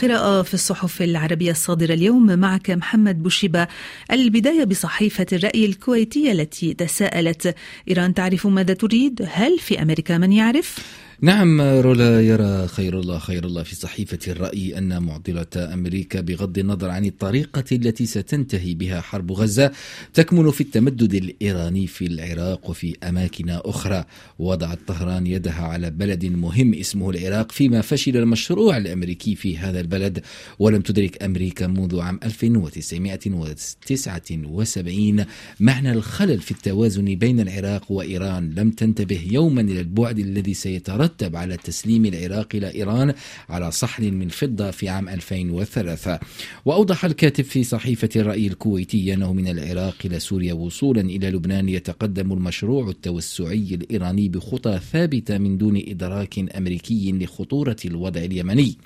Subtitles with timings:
[0.00, 3.66] قراءة في الصحف العربية الصادرة اليوم معك محمد بوشيبة
[4.12, 7.54] البداية بصحيفة الرأي الكويتية التي تساءلت
[7.88, 13.44] إيران تعرف ماذا تريد؟ هل في أمريكا من يعرف؟ نعم رولا يرى خير الله خير
[13.44, 19.32] الله في صحيفة الرأي أن معضلة أمريكا بغض النظر عن الطريقة التي ستنتهي بها حرب
[19.32, 19.72] غزة
[20.14, 24.04] تكمن في التمدد الإيراني في العراق وفي أماكن أخرى.
[24.38, 30.24] وضعت طهران يدها على بلد مهم اسمه العراق فيما فشل المشروع الأمريكي في هذا البلد
[30.58, 35.24] ولم تدرك أمريكا منذ عام 1979
[35.60, 38.50] معنى الخلل في التوازن بين العراق وإيران.
[38.50, 43.14] لم تنتبه يوما إلى البعد الذي سيترتب ترتب على تسليم العراق إلى إيران
[43.48, 46.18] على صحن من فضة في عام 2003
[46.64, 52.32] وأوضح الكاتب في صحيفة الرأي الكويتي أنه من العراق إلى سوريا وصولا إلى لبنان يتقدم
[52.32, 58.76] المشروع التوسعي الإيراني بخطى ثابتة من دون إدراك أمريكي لخطورة الوضع اليمني.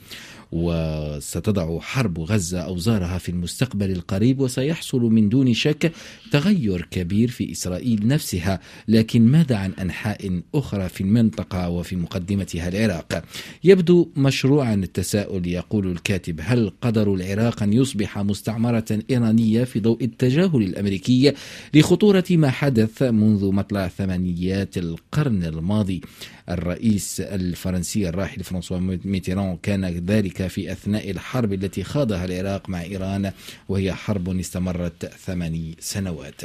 [0.52, 5.93] وستضع حرب غزة أوزارها في المستقبل القريب وسيحصل من دون شك
[6.32, 8.60] تغير كبير في إسرائيل نفسها.
[8.88, 13.24] لكن ماذا عن أنحاء أخرى في المنطقة وفي مقدمتها العراق؟
[13.65, 16.40] يبدو مشروعا التساؤل يقول الكاتب.
[16.43, 21.32] هل قدر العراق أن يصبح مستعمرة إيرانية في ضوء التجاهل الأمريكي
[21.74, 26.01] لخطورة ما حدث منذ مطلع ثمانيات القرن الماضي؟
[26.49, 33.32] الرئيس الفرنسي الراحل فرانسوا ميتيران كان ذلك في أثناء الحرب التي خاضها العراق مع إيران
[33.68, 36.43] وهي حرب استمرت ثماني سنوات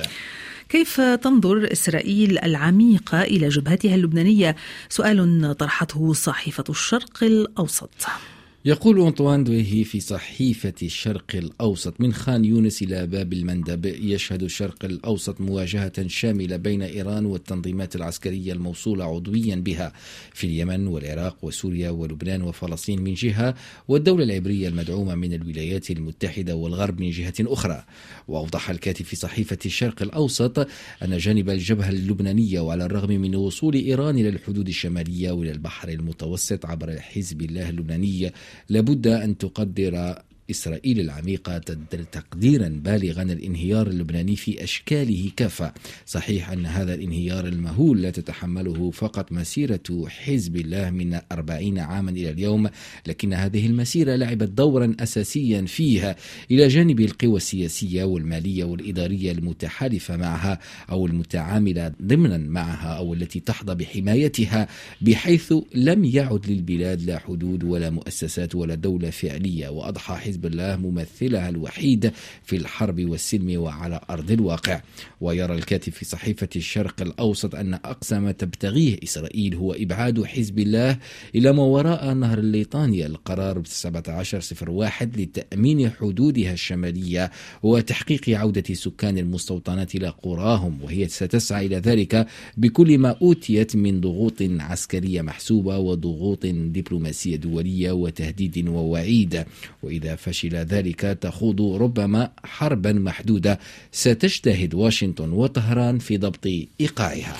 [0.69, 4.55] كيف تنظر إسرائيل العميقة إلى جبهتها اللبنانية؟
[4.89, 7.89] سؤال طرحته صحيفة الشرق الأوسط.
[8.65, 14.85] يقول أنطوان دويهي في صحيفة الشرق الأوسط من خان يونس إلى باب المندب يشهد الشرق
[14.85, 19.93] الأوسط مواجهة شاملة بين إيران والتنظيمات العسكرية الموصولة عضويا بها
[20.33, 23.55] في اليمن والعراق وسوريا ولبنان وفلسطين من جهة
[23.87, 27.83] والدولة العبرية المدعومة من الولايات المتحدة والغرب من جهة أخرى.
[28.27, 30.59] وأوضح الكاتب في صحيفة الشرق الأوسط
[31.03, 36.65] أن جانب الجبهة اللبنانية وعلى الرغم من وصول إيران إلى الحدود الشمالية وإلى البحر المتوسط
[36.65, 38.31] عبر حزب الله اللبناني
[38.69, 41.57] لابد أن تقدر إسرائيل العميقة
[42.11, 45.73] تقديرا بالغا الانهيار اللبناني في أشكاله كافة.
[46.05, 52.29] صحيح أن هذا الانهيار المهول لا تتحمله فقط مسيرة حزب الله من أربعين عاما إلى
[52.29, 52.69] اليوم
[53.07, 56.15] لكن هذه المسيرة لعبت دورا أساسيا فيها
[56.51, 60.59] إلى جانب القوى السياسية والمالية والإدارية المتحالفة معها
[60.89, 64.67] أو المتعاملة ضمنا معها أو التي تحظى بحمايتها
[65.01, 70.75] بحيث لم يعد للبلاد لا حدود ولا مؤسسات ولا دولة فعلية وأضحى حزب حزب الله
[70.75, 72.11] ممثلها الوحيد
[72.43, 74.81] في الحرب والسلم وعلى أرض الواقع.
[75.21, 80.97] ويرى الكاتب في صحيفة الشرق الأوسط أن أقصى ما تبتغيه إسرائيل هو إبعاد حزب الله
[81.35, 87.31] إلى ما وراء نهر الليطانيا القرار 1701 لتأمين حدودها الشمالية
[87.63, 92.27] وتحقيق عودة سكان المستوطنات إلى قراهم وهي ستسعى إلى ذلك
[92.57, 99.45] بكل ما أوتيت من ضغوط عسكرية محسوبة وضغوط دبلوماسية دولية وتهديد ووعيد.
[99.83, 103.59] وإذا فشل ذلك تخوض ربما حربا محدودة.
[103.91, 106.47] ستجتهد واشنطن وطهران في ضبط
[106.81, 107.35] إيقاعها.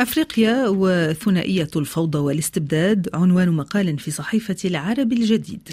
[0.00, 5.68] أفريقيا وثنائية الفوضى والاستبداد عنوان مقال في صحيفة العرب الجديد.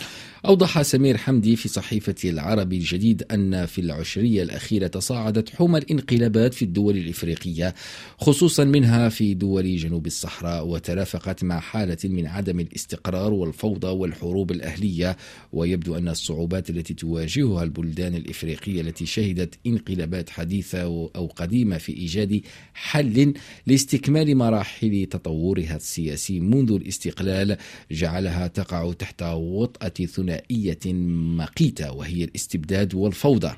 [0.45, 6.65] أوضح سمير حمدي في صحيفة العرب الجديد أن في العشرية الأخيرة تصاعدت حمى الانقلابات في
[6.65, 7.75] الدول الإفريقية
[8.17, 15.17] خصوصا منها في دول جنوب الصحراء وترافقت مع حالة من عدم الاستقرار والفوضى والحروب الأهلية.
[15.53, 20.81] ويبدو أن الصعوبات التي تواجهها البلدان الإفريقية التي شهدت انقلابات حديثة
[21.15, 22.41] أو قديمة في إيجاد
[22.73, 23.33] حل
[23.67, 27.57] لاستكمال مراحل تطورها السياسي منذ الاستقلال
[27.91, 30.93] جعلها تقع تحت وطأة ثنائية
[31.37, 33.51] مقيتة وهي الاستبداد والفوضى.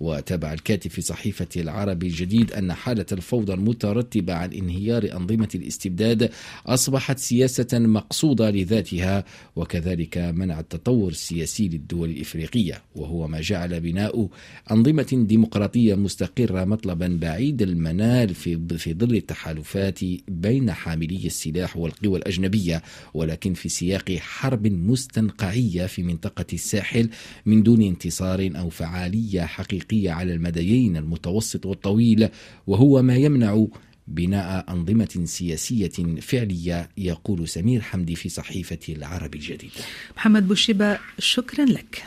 [0.00, 6.30] وتابع الكاتب في صحيفة العربي الجديد أن حالة الفوضى المترتبة عن انهيار أنظمة الاستبداد
[6.66, 9.24] أصبحت سياسة مقصودة لذاتها
[9.56, 12.82] وكذلك منع التطور السياسي للدول الإفريقية.
[12.96, 14.28] وهو ما جعل بناء
[14.70, 22.82] أنظمة ديمقراطية مستقرة مطلبا بعيد المنال في في ظل التحالفات بين حاملي السلاح والقوى الأجنبية
[23.14, 27.08] ولكن في سياق حرب مستنقعية في منطقة الساحل
[27.46, 32.28] من دون انتصار أو فعالية حقيقية الحقيقية على المديين المتوسط والطويل
[32.66, 33.66] وهو ما يمنع
[34.08, 39.70] بناء أنظمة سياسية فعلية يقول سمير حمدي في صحيفة العرب الجديد
[40.16, 42.02] محمد بوشيبة شكرا لك.